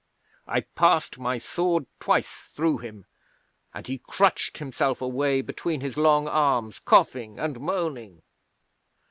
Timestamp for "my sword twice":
1.19-2.31